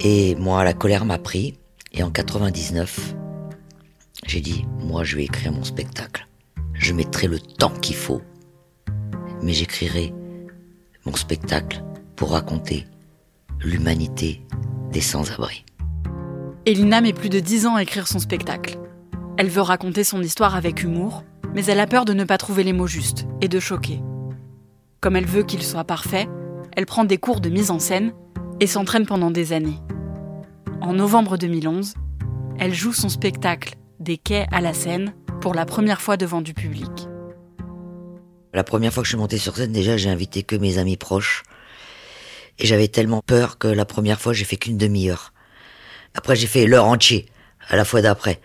Et 0.00 0.34
moi, 0.36 0.64
la 0.64 0.72
colère 0.72 1.04
m'a 1.04 1.18
pris. 1.18 1.58
Et 1.92 2.02
en 2.02 2.10
99, 2.10 3.14
j'ai 4.26 4.40
dit, 4.40 4.64
moi, 4.80 5.04
je 5.04 5.16
vais 5.16 5.24
écrire 5.24 5.52
mon 5.52 5.64
spectacle. 5.64 6.26
Je 6.72 6.94
mettrai 6.94 7.26
le 7.26 7.38
temps 7.38 7.74
qu'il 7.82 7.96
faut. 7.96 8.22
Mais 9.42 9.52
j'écrirai 9.52 10.14
mon 11.04 11.14
spectacle 11.14 11.84
pour 12.16 12.30
raconter 12.30 12.86
l'humanité 13.60 14.40
des 14.90 15.02
sans-abri. 15.02 15.66
Elina 16.64 17.02
met 17.02 17.12
plus 17.12 17.28
de 17.28 17.40
dix 17.40 17.66
ans 17.66 17.76
à 17.76 17.82
écrire 17.82 18.08
son 18.08 18.18
spectacle. 18.18 18.78
Elle 19.38 19.50
veut 19.50 19.60
raconter 19.60 20.02
son 20.02 20.22
histoire 20.22 20.56
avec 20.56 20.82
humour, 20.82 21.22
mais 21.54 21.66
elle 21.66 21.80
a 21.80 21.86
peur 21.86 22.06
de 22.06 22.14
ne 22.14 22.24
pas 22.24 22.38
trouver 22.38 22.64
les 22.64 22.72
mots 22.72 22.86
justes 22.86 23.26
et 23.42 23.48
de 23.48 23.60
choquer. 23.60 24.00
Comme 25.00 25.14
elle 25.14 25.26
veut 25.26 25.42
qu'il 25.42 25.62
soit 25.62 25.84
parfait, 25.84 26.26
elle 26.74 26.86
prend 26.86 27.04
des 27.04 27.18
cours 27.18 27.40
de 27.40 27.50
mise 27.50 27.70
en 27.70 27.78
scène 27.78 28.14
et 28.60 28.66
s'entraîne 28.66 29.04
pendant 29.04 29.30
des 29.30 29.52
années. 29.52 29.78
En 30.80 30.94
novembre 30.94 31.36
2011, 31.36 31.94
elle 32.58 32.72
joue 32.72 32.94
son 32.94 33.10
spectacle 33.10 33.74
Des 34.00 34.16
quais 34.16 34.46
à 34.52 34.62
la 34.62 34.72
scène 34.72 35.14
pour 35.42 35.52
la 35.52 35.66
première 35.66 36.00
fois 36.00 36.16
devant 36.16 36.40
du 36.40 36.54
public. 36.54 37.08
La 38.54 38.64
première 38.64 38.90
fois 38.90 39.02
que 39.02 39.06
je 39.06 39.10
suis 39.10 39.18
montée 39.18 39.36
sur 39.36 39.54
scène, 39.54 39.72
déjà, 39.72 39.98
j'ai 39.98 40.08
invité 40.08 40.44
que 40.44 40.56
mes 40.56 40.78
amis 40.78 40.96
proches. 40.96 41.42
Et 42.58 42.66
j'avais 42.66 42.88
tellement 42.88 43.20
peur 43.20 43.58
que 43.58 43.68
la 43.68 43.84
première 43.84 44.18
fois, 44.18 44.32
j'ai 44.32 44.46
fait 44.46 44.56
qu'une 44.56 44.78
demi-heure. 44.78 45.34
Après, 46.14 46.36
j'ai 46.36 46.46
fait 46.46 46.64
l'heure 46.64 46.86
entière, 46.86 47.24
à 47.68 47.76
la 47.76 47.84
fois 47.84 48.00
d'après. 48.00 48.40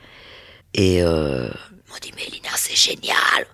Et 0.74 1.04
euh, 1.04 1.50
ils 1.96 2.00
dit, 2.02 2.14
mais 2.16 2.24
Elina, 2.28 2.50
c'est 2.56 2.76
génial. 2.76 3.46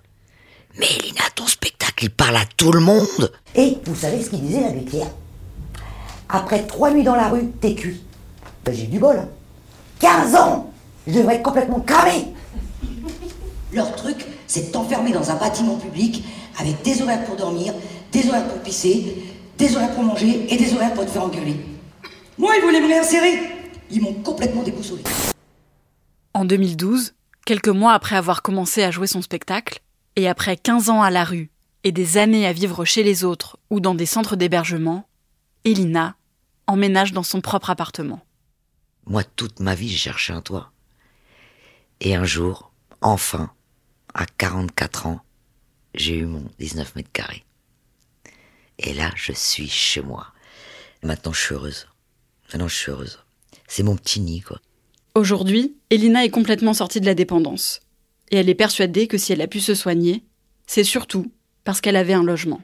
Mais 0.78 0.86
Elina, 0.98 1.22
ton 1.34 1.46
spectacle, 1.46 2.04
il 2.04 2.10
parle 2.10 2.36
à 2.36 2.44
tout 2.56 2.72
le 2.72 2.80
monde. 2.80 3.32
Et 3.54 3.78
vous 3.84 3.96
savez 3.96 4.22
ce 4.22 4.30
qu'il 4.30 4.40
disait, 4.40 4.60
l'abbé 4.60 4.80
Pierre 4.80 5.10
Après 6.28 6.66
trois 6.66 6.90
nuits 6.90 7.02
dans 7.02 7.16
la 7.16 7.28
rue, 7.28 7.48
t'es 7.60 7.74
cuit. 7.74 8.00
Ben, 8.64 8.74
j'ai 8.74 8.86
du 8.86 8.98
bol. 8.98 9.26
15 10.00 10.34
hein. 10.34 10.38
ans 10.38 10.72
Je 11.06 11.14
devrais 11.14 11.36
être 11.36 11.42
complètement 11.42 11.80
cramé 11.80 12.26
leur 13.72 13.94
truc, 13.94 14.24
c'est 14.46 14.68
de 14.68 14.72
t'enfermer 14.72 15.12
dans 15.12 15.30
un 15.30 15.34
bâtiment 15.34 15.76
public 15.76 16.24
avec 16.58 16.82
des 16.82 17.02
horaires 17.02 17.24
pour 17.24 17.36
dormir, 17.36 17.74
des 18.12 18.26
horaires 18.28 18.48
pour 18.48 18.58
pisser, 18.60 19.16
des 19.58 19.76
horaires 19.76 19.92
pour 19.92 20.04
manger 20.04 20.46
et 20.48 20.56
des 20.56 20.74
horaires 20.74 20.94
pour 20.94 21.04
te 21.04 21.10
faire 21.10 21.24
engueuler. 21.24 21.56
Moi, 22.38 22.54
ils 22.56 22.62
voulaient 22.62 22.80
me 22.80 22.88
réinsérer. 22.88 23.40
Ils 23.90 24.02
m'ont 24.02 24.14
complètement 24.14 24.62
déboussolé. 24.62 25.02
En 26.38 26.44
2012, 26.44 27.14
quelques 27.46 27.66
mois 27.66 27.94
après 27.94 28.14
avoir 28.14 28.42
commencé 28.42 28.84
à 28.84 28.92
jouer 28.92 29.08
son 29.08 29.22
spectacle, 29.22 29.80
et 30.14 30.28
après 30.28 30.56
15 30.56 30.88
ans 30.88 31.02
à 31.02 31.10
la 31.10 31.24
rue 31.24 31.50
et 31.82 31.90
des 31.90 32.16
années 32.16 32.46
à 32.46 32.52
vivre 32.52 32.84
chez 32.84 33.02
les 33.02 33.24
autres 33.24 33.58
ou 33.70 33.80
dans 33.80 33.96
des 33.96 34.06
centres 34.06 34.36
d'hébergement, 34.36 35.08
Elina 35.64 36.14
emménage 36.68 37.12
dans 37.12 37.24
son 37.24 37.40
propre 37.40 37.70
appartement. 37.70 38.24
Moi, 39.06 39.24
toute 39.24 39.58
ma 39.58 39.74
vie, 39.74 39.88
j'ai 39.88 39.96
cherché 39.96 40.32
un 40.32 40.40
toit. 40.40 40.70
Et 41.98 42.14
un 42.14 42.24
jour, 42.24 42.70
enfin, 43.00 43.50
à 44.14 44.24
44 44.24 45.06
ans, 45.06 45.20
j'ai 45.92 46.18
eu 46.18 46.26
mon 46.26 46.44
19 46.60 46.94
mètres 46.94 47.10
carrés. 47.12 47.44
Et 48.78 48.94
là, 48.94 49.10
je 49.16 49.32
suis 49.32 49.68
chez 49.68 50.02
moi. 50.02 50.28
Maintenant, 51.02 51.32
je 51.32 51.40
suis 51.40 51.54
heureuse. 51.56 51.88
Maintenant, 52.52 52.68
je 52.68 52.76
suis 52.76 52.92
heureuse. 52.92 53.24
C'est 53.66 53.82
mon 53.82 53.96
petit 53.96 54.20
nid, 54.20 54.42
quoi. 54.42 54.60
Aujourd'hui, 55.18 55.74
Elina 55.90 56.24
est 56.24 56.30
complètement 56.30 56.74
sortie 56.74 57.00
de 57.00 57.06
la 57.06 57.16
dépendance. 57.16 57.80
Et 58.30 58.36
elle 58.36 58.48
est 58.48 58.54
persuadée 58.54 59.08
que 59.08 59.18
si 59.18 59.32
elle 59.32 59.40
a 59.40 59.48
pu 59.48 59.58
se 59.58 59.74
soigner, 59.74 60.22
c'est 60.68 60.84
surtout 60.84 61.32
parce 61.64 61.80
qu'elle 61.80 61.96
avait 61.96 62.12
un 62.12 62.22
logement. 62.22 62.60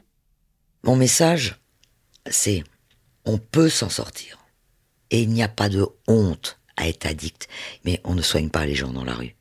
Mon 0.85 0.95
message, 0.95 1.59
c'est 2.29 2.63
on 3.25 3.39
peut 3.39 3.67
s'en 3.67 3.89
sortir. 3.89 4.37
Et 5.11 5.21
il 5.21 5.31
n'y 5.31 5.43
a 5.43 5.49
pas 5.49 5.67
de 5.67 5.85
honte 6.07 6.57
à 6.77 6.87
être 6.87 7.05
addict, 7.05 7.49
mais 7.83 7.99
on 8.05 8.15
ne 8.15 8.21
soigne 8.21 8.49
pas 8.49 8.65
les 8.65 8.73
gens 8.73 8.93
dans 8.93 9.03
la 9.03 9.15
rue. 9.15 9.35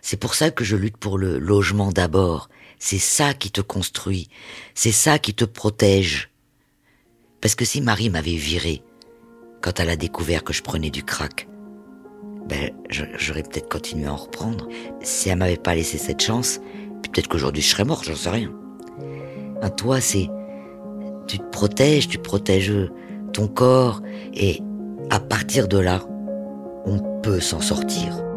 C'est 0.00 0.16
pour 0.16 0.34
ça 0.36 0.52
que 0.52 0.62
je 0.62 0.76
lutte 0.76 0.96
pour 0.96 1.18
le 1.18 1.40
logement 1.40 1.90
d'abord. 1.90 2.48
C'est 2.78 3.00
ça 3.00 3.34
qui 3.34 3.50
te 3.50 3.60
construit. 3.60 4.28
C'est 4.76 4.92
ça 4.92 5.18
qui 5.18 5.34
te 5.34 5.44
protège. 5.44 6.30
Parce 7.40 7.56
que 7.56 7.64
si 7.64 7.80
Marie 7.80 8.10
m'avait 8.10 8.36
viré 8.36 8.84
quand 9.60 9.80
elle 9.80 9.90
a 9.90 9.96
découvert 9.96 10.44
que 10.44 10.52
je 10.52 10.62
prenais 10.62 10.90
du 10.90 11.02
crack, 11.02 11.48
ben, 12.48 12.70
j'aurais 12.88 13.42
peut-être 13.42 13.68
continué 13.68 14.06
à 14.06 14.12
en 14.12 14.16
reprendre. 14.16 14.68
Si 15.02 15.28
elle 15.28 15.38
m'avait 15.38 15.56
pas 15.56 15.74
laissé 15.74 15.98
cette 15.98 16.22
chance, 16.22 16.60
peut-être 17.02 17.28
qu'aujourd'hui 17.28 17.62
je 17.62 17.68
serais 17.68 17.84
mort, 17.84 18.04
j'en 18.04 18.14
sais 18.14 18.30
rien. 18.30 18.52
Un 19.60 19.70
toi, 19.70 20.00
c'est, 20.00 20.28
tu 21.26 21.38
te 21.38 21.50
protèges, 21.50 22.08
tu 22.08 22.18
protèges 22.18 22.72
ton 23.32 23.48
corps, 23.48 24.02
et 24.34 24.60
à 25.10 25.20
partir 25.20 25.68
de 25.68 25.78
là, 25.78 26.00
on 26.86 27.20
peut 27.22 27.40
s'en 27.40 27.60
sortir. 27.60 28.27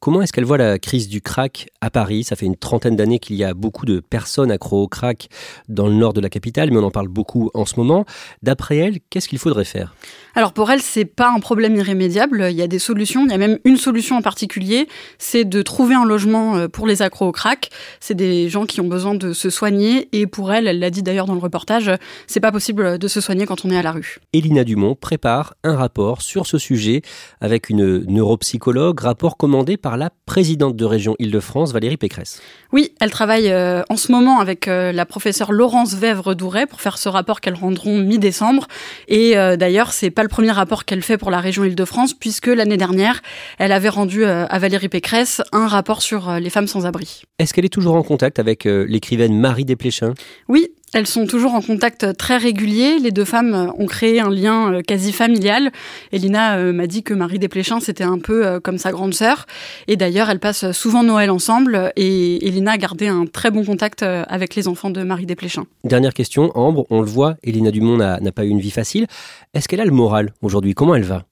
Comment 0.00 0.22
est-ce 0.22 0.32
qu'elle 0.32 0.44
voit 0.44 0.58
la 0.58 0.78
crise 0.78 1.08
du 1.08 1.20
crack? 1.20 1.67
À 1.80 1.90
Paris 1.90 2.24
Ça 2.24 2.36
fait 2.36 2.46
une 2.46 2.56
trentaine 2.56 2.96
d'années 2.96 3.18
qu'il 3.18 3.36
y 3.36 3.44
a 3.44 3.54
beaucoup 3.54 3.86
de 3.86 4.00
personnes 4.00 4.50
accro 4.50 4.82
au 4.82 4.88
crack 4.88 5.28
dans 5.68 5.86
le 5.86 5.94
nord 5.94 6.12
de 6.12 6.20
la 6.20 6.28
capitale, 6.28 6.70
mais 6.70 6.78
on 6.78 6.84
en 6.84 6.90
parle 6.90 7.08
beaucoup 7.08 7.50
en 7.54 7.64
ce 7.64 7.76
moment. 7.76 8.04
D'après 8.42 8.76
elle, 8.78 8.98
qu'est-ce 9.10 9.28
qu'il 9.28 9.38
faudrait 9.38 9.64
faire? 9.64 9.94
Alors 10.34 10.52
pour 10.52 10.70
elle, 10.70 10.80
c'est 10.80 11.04
pas 11.04 11.30
un 11.30 11.40
problème 11.40 11.76
irrémédiable. 11.76 12.46
Il 12.50 12.56
y 12.56 12.62
a 12.62 12.68
des 12.68 12.78
solutions. 12.78 13.24
Il 13.24 13.30
y 13.30 13.34
a 13.34 13.38
même 13.38 13.58
une 13.64 13.76
solution 13.76 14.16
en 14.16 14.22
particulier, 14.22 14.88
c'est 15.18 15.44
de 15.44 15.62
trouver 15.62 15.94
un 15.94 16.04
logement 16.04 16.56
euh, 16.56 16.68
pour 16.68 16.86
les 16.86 17.02
accros 17.02 17.26
au 17.26 17.32
crack. 17.32 17.70
C'est 18.00 18.14
des 18.14 18.48
gens 18.48 18.66
qui 18.66 18.80
ont 18.80 18.88
besoin 18.88 19.14
de 19.14 19.32
se 19.32 19.50
soigner, 19.50 20.08
et 20.12 20.26
pour 20.26 20.52
elle, 20.52 20.66
elle 20.66 20.78
l'a 20.78 20.90
dit 20.90 21.02
d'ailleurs 21.02 21.26
dans 21.26 21.34
le 21.34 21.40
reportage, 21.40 21.90
c'est 22.26 22.40
pas 22.40 22.52
possible 22.52 22.98
de 22.98 23.08
se 23.08 23.20
soigner 23.20 23.46
quand 23.46 23.64
on 23.64 23.70
est 23.70 23.76
à 23.76 23.82
la 23.82 23.92
rue. 23.92 24.18
Elina 24.32 24.64
Dumont 24.64 24.94
prépare 24.94 25.54
un 25.64 25.76
rapport 25.76 26.22
sur 26.22 26.46
ce 26.46 26.58
sujet 26.58 27.02
avec 27.40 27.68
une 27.70 28.04
neuropsychologue, 28.06 29.00
rapport 29.00 29.36
commandé 29.36 29.76
par 29.76 29.96
la 29.96 30.10
présidente 30.26 30.76
de 30.76 30.84
région 30.84 31.14
Île-de-France, 31.18 31.67
Valérie 31.72 31.96
Pécresse. 31.96 32.40
Oui, 32.72 32.92
elle 33.00 33.10
travaille 33.10 33.50
euh, 33.50 33.82
en 33.88 33.96
ce 33.96 34.12
moment 34.12 34.40
avec 34.40 34.68
euh, 34.68 34.92
la 34.92 35.06
professeure 35.06 35.52
Laurence 35.52 35.94
Vèvre-Douret 35.94 36.66
pour 36.66 36.80
faire 36.80 36.98
ce 36.98 37.08
rapport 37.08 37.40
qu'elles 37.40 37.54
rendront 37.54 37.98
mi-décembre. 37.98 38.66
Et 39.08 39.36
euh, 39.38 39.56
d'ailleurs, 39.56 39.92
c'est 39.92 40.10
pas 40.10 40.22
le 40.22 40.28
premier 40.28 40.50
rapport 40.50 40.84
qu'elle 40.84 41.02
fait 41.02 41.18
pour 41.18 41.30
la 41.30 41.40
région 41.40 41.64
Île-de-France, 41.64 42.14
puisque 42.14 42.48
l'année 42.48 42.76
dernière, 42.76 43.22
elle 43.58 43.72
avait 43.72 43.88
rendu 43.88 44.24
à 44.24 44.58
Valérie 44.58 44.88
Pécresse 44.88 45.42
un 45.52 45.66
rapport 45.66 46.02
sur 46.02 46.32
les 46.38 46.50
femmes 46.50 46.66
sans 46.66 46.86
abri. 46.86 47.22
Est-ce 47.38 47.54
qu'elle 47.54 47.64
est 47.64 47.72
toujours 47.72 47.94
en 47.94 48.02
contact 48.02 48.38
avec 48.38 48.64
l'écrivaine 48.64 49.38
Marie 49.38 49.64
Desplechin? 49.64 50.14
Oui, 50.48 50.68
elles 50.94 51.06
sont 51.06 51.26
toujours 51.26 51.54
en 51.54 51.60
contact 51.60 52.16
très 52.16 52.36
régulier. 52.36 52.98
Les 52.98 53.10
deux 53.10 53.24
femmes 53.24 53.72
ont 53.78 53.86
créé 53.86 54.20
un 54.20 54.30
lien 54.30 54.72
euh, 54.72 54.82
quasi 54.82 55.12
familial. 55.12 55.70
Elina 56.12 56.56
euh, 56.56 56.72
m'a 56.72 56.86
dit 56.86 57.02
que 57.02 57.14
Marie 57.14 57.38
Desplechin, 57.38 57.80
c'était 57.80 58.04
un 58.04 58.18
peu 58.18 58.46
euh, 58.46 58.60
comme 58.60 58.78
sa 58.78 58.90
grande 58.90 59.14
sœur. 59.14 59.46
Et 59.86 59.96
d'ailleurs, 59.96 60.30
elles 60.30 60.40
passent 60.40 60.72
souvent 60.72 61.02
Noël 61.02 61.30
ensemble. 61.30 61.92
Et 61.96 62.46
Elina 62.46 62.72
a 62.72 62.78
gardé 62.78 63.08
un 63.08 63.26
très 63.26 63.50
bon 63.50 63.64
contact 63.64 64.02
avec 64.02 64.54
les 64.54 64.68
enfants 64.68 64.90
de 64.90 65.02
Marie 65.02 65.26
Desplechin. 65.26 65.64
Dernière 65.84 66.14
question, 66.14 66.50
Ambre, 66.56 66.86
on 66.90 67.00
le 67.00 67.06
voit, 67.06 67.36
Elina 67.42 67.70
Dumont 67.70 67.96
n'a 67.96 68.32
pas 68.32 68.44
eu 68.44 68.48
une 68.48 68.60
vie 68.60 68.70
facile. 68.70 69.06
Est-ce 69.54 69.68
qu'elle 69.68 69.80
a 69.80 69.84
le 69.84 69.90
moral 69.90 70.32
aujourd'hui? 70.42 70.74
Comment 70.74 70.94
elle 70.94 71.04
va? 71.04 71.24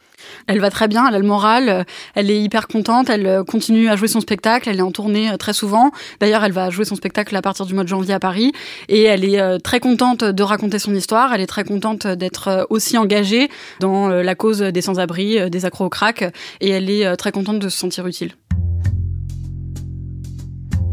Elle 0.46 0.60
va 0.60 0.70
très 0.70 0.88
bien, 0.88 1.06
elle 1.08 1.14
a 1.14 1.18
le 1.18 1.26
moral, 1.26 1.84
elle 2.14 2.30
est 2.30 2.40
hyper 2.40 2.68
contente, 2.68 3.10
elle 3.10 3.42
continue 3.48 3.88
à 3.88 3.96
jouer 3.96 4.08
son 4.08 4.20
spectacle, 4.20 4.68
elle 4.68 4.78
est 4.78 4.82
en 4.82 4.92
tournée 4.92 5.30
très 5.38 5.52
souvent. 5.52 5.90
D'ailleurs, 6.20 6.44
elle 6.44 6.52
va 6.52 6.70
jouer 6.70 6.84
son 6.84 6.94
spectacle 6.94 7.34
à 7.36 7.42
partir 7.42 7.66
du 7.66 7.74
mois 7.74 7.84
de 7.84 7.88
janvier 7.88 8.14
à 8.14 8.20
Paris 8.20 8.52
et 8.88 9.02
elle 9.04 9.24
est 9.24 9.40
euh, 9.40 9.58
très 9.58 9.80
contente 9.80 10.24
de 10.24 10.42
raconter 10.42 10.78
son 10.78 10.94
histoire, 10.94 11.32
elle 11.34 11.40
est 11.40 11.46
très 11.46 11.64
contente 11.64 12.06
d'être 12.06 12.48
euh, 12.48 12.64
aussi 12.70 12.98
engagée 12.98 13.48
dans 13.80 14.10
euh, 14.10 14.22
la 14.22 14.34
cause 14.34 14.60
des 14.60 14.82
sans-abri, 14.82 15.50
des 15.50 15.64
accros 15.64 15.86
au 15.86 15.88
crack 15.88 16.24
et 16.60 16.70
elle 16.70 16.90
est 16.90 17.16
très 17.16 17.32
contente 17.32 17.58
de 17.58 17.68
se 17.68 17.78
sentir 17.78 18.06
utile. 18.06 18.32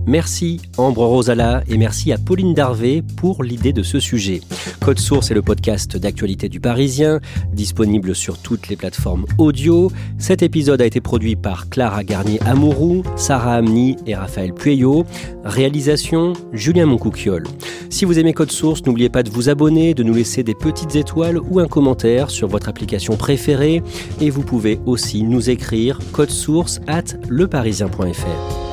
Merci 0.05 0.59
Ambre 0.77 1.05
Rosala 1.05 1.63
et 1.69 1.77
merci 1.77 2.11
à 2.11 2.17
Pauline 2.17 2.53
Darvé 2.53 3.01
pour 3.15 3.41
l'idée 3.41 3.71
de 3.71 3.83
ce 3.83 3.99
sujet. 3.99 4.41
Code 4.81 4.99
Source 4.99 5.31
est 5.31 5.33
le 5.33 5.41
podcast 5.41 5.95
d'actualité 5.95 6.49
du 6.49 6.59
Parisien, 6.59 7.21
disponible 7.53 8.13
sur 8.13 8.37
toutes 8.37 8.67
les 8.67 8.75
plateformes 8.75 9.25
audio. 9.37 9.91
Cet 10.17 10.43
épisode 10.43 10.81
a 10.81 10.85
été 10.85 10.99
produit 10.99 11.37
par 11.37 11.69
Clara 11.69 12.03
Garnier-Amouroux, 12.03 13.03
Sarah 13.15 13.55
Amni 13.55 13.95
et 14.05 14.15
Raphaël 14.15 14.53
Pueyo. 14.53 15.05
Réalisation 15.45 16.33
Julien 16.51 16.85
Moncouquiole. 16.85 17.47
Si 17.89 18.03
vous 18.03 18.19
aimez 18.19 18.33
Code 18.33 18.51
Source, 18.51 18.83
n'oubliez 18.85 19.09
pas 19.09 19.23
de 19.23 19.29
vous 19.29 19.49
abonner, 19.49 19.93
de 19.93 20.03
nous 20.03 20.15
laisser 20.15 20.43
des 20.43 20.55
petites 20.55 20.95
étoiles 20.95 21.39
ou 21.39 21.59
un 21.59 21.67
commentaire 21.67 22.29
sur 22.29 22.49
votre 22.49 22.67
application 22.67 23.15
préférée. 23.15 23.81
Et 24.19 24.29
vous 24.29 24.43
pouvez 24.43 24.79
aussi 24.85 25.23
nous 25.23 25.49
écrire 25.49 25.99
code 26.11 26.31
source 26.31 26.81
at 26.87 27.03
leparisien.fr. 27.29 28.72